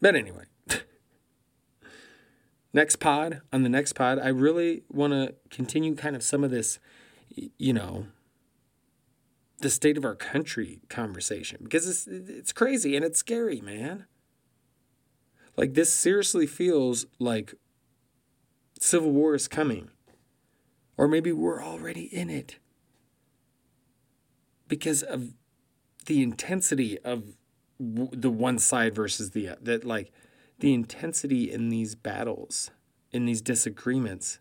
[0.00, 0.44] But anyway,
[2.72, 6.50] next pod, on the next pod, I really want to continue kind of some of
[6.50, 6.78] this,
[7.58, 8.06] you know,
[9.58, 14.06] the state of our country conversation because it's it's crazy and it's scary, man.
[15.56, 17.54] Like this seriously feels like
[18.80, 19.90] civil war is coming.
[20.96, 22.58] Or maybe we're already in it.
[24.68, 25.34] Because of
[26.06, 27.36] the intensity of
[27.78, 29.60] the one side versus the other.
[29.62, 30.12] That like
[30.58, 32.70] the intensity in these battles,
[33.10, 34.38] in these disagreements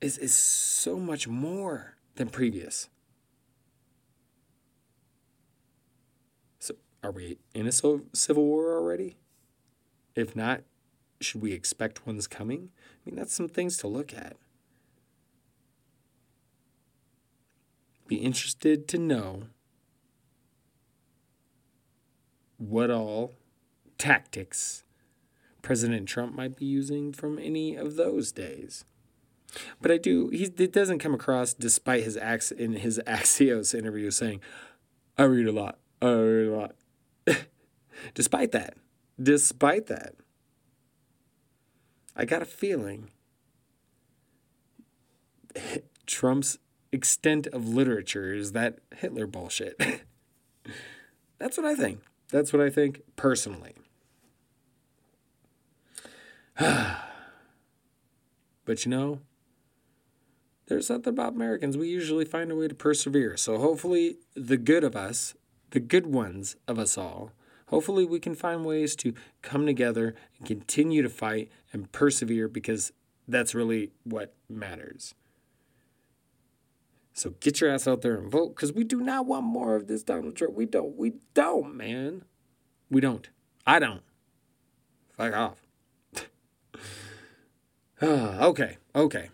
[0.00, 2.88] is is so much more than previous.
[7.06, 9.16] Are we in a civil war already?
[10.16, 10.62] If not,
[11.20, 12.70] should we expect one's coming?
[12.74, 14.36] I mean, that's some things to look at.
[18.08, 19.44] Be interested to know
[22.56, 23.34] what all
[23.98, 24.82] tactics
[25.62, 28.84] President Trump might be using from any of those days.
[29.80, 34.10] But I do, he it doesn't come across, despite his acts in his Axios interview,
[34.10, 34.40] saying,
[35.16, 35.78] I read a lot.
[36.02, 36.74] I read a lot.
[38.14, 38.74] Despite that,
[39.20, 40.14] despite that,
[42.14, 43.10] I got a feeling
[46.06, 46.58] Trump's
[46.92, 49.78] extent of literature is that Hitler bullshit.
[51.38, 52.00] That's what I think.
[52.30, 53.74] That's what I think personally.
[56.58, 56.96] but
[58.84, 59.20] you know,
[60.68, 61.76] there's something about Americans.
[61.76, 63.36] We usually find a way to persevere.
[63.36, 65.34] So hopefully, the good of us
[65.70, 67.32] the good ones of us all.
[67.68, 69.12] Hopefully, we can find ways to
[69.42, 72.92] come together and continue to fight and persevere because
[73.26, 75.14] that's really what matters.
[77.12, 79.86] So get your ass out there and vote because we do not want more of
[79.86, 80.54] this Donald Trump.
[80.54, 80.96] We don't.
[80.96, 82.24] We don't, man.
[82.90, 83.28] We don't.
[83.66, 84.02] I don't.
[85.16, 85.62] Fuck off.
[88.02, 89.30] Ah, okay, okay.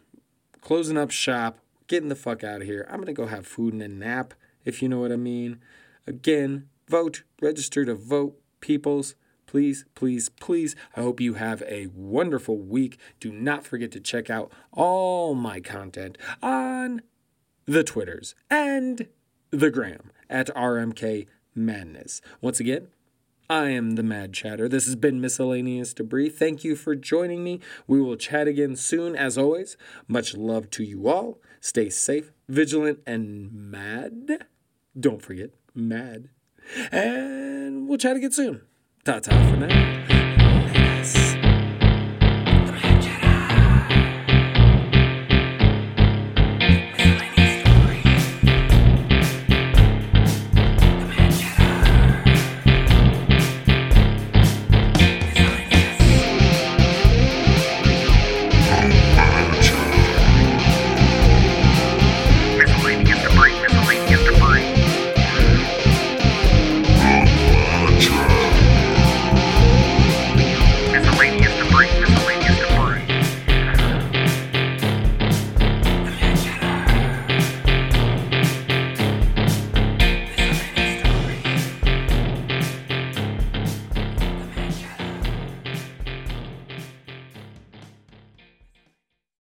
[0.61, 1.59] Closing up shop,
[1.89, 2.87] getting the fuck out of here.
[2.89, 5.59] I'm going to go have food and a nap, if you know what I mean.
[6.07, 9.15] Again, vote, register to vote, peoples.
[9.47, 10.75] Please, please, please.
[10.97, 12.99] I hope you have a wonderful week.
[13.21, 17.03] Do not forget to check out all my content on
[17.67, 19.09] the Twitters and
[19.51, 22.23] the Gram at RMK Madness.
[22.41, 22.89] Once again,
[23.51, 24.67] I am the Mad Chatter.
[24.67, 26.31] This has been Miscellaneous Debris.
[26.31, 27.61] Thank you for joining me.
[27.87, 29.77] We will chat again soon, as always.
[30.09, 31.39] Much love to you all.
[31.61, 34.47] Stay safe, vigilant, and mad.
[34.99, 36.31] Don't forget, mad.
[36.91, 38.63] And we'll chat again soon.
[39.05, 41.32] Ta ta for now.